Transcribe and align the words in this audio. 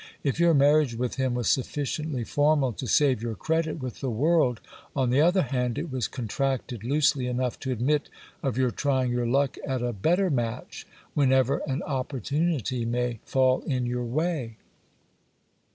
If 0.23 0.39
your 0.39 0.55
marriage 0.55 0.95
with 0.95 1.17
him 1.17 1.35
was 1.35 1.47
sufficiently 1.47 2.23
formal 2.23 2.73
to 2.73 2.87
save 2.87 3.21
your 3.21 3.35
credit 3.35 3.83
with 3.83 4.01
the 4.01 4.09
world, 4.09 4.59
on 4.95 5.11
the 5.11 5.21
other 5.21 5.43
hand, 5.43 5.77
it 5.77 5.91
was 5.91 6.07
contracted 6.07 6.83
loosely 6.83 7.27
enough 7.27 7.59
to 7.59 7.71
admit 7.71 8.09
of 8.41 8.57
your 8.57 8.71
trying 8.71 9.11
your 9.11 9.27
luck 9.27 9.59
at 9.63 9.83
a 9.83 9.93
better 9.93 10.31
match, 10.31 10.87
whenever 11.13 11.57
an 11.67 11.83
opportunity 11.83 12.83
may 12.83 13.19
fall 13.25 13.61
in 13.61 13.85
your 13.85 14.03
way. 14.05 14.57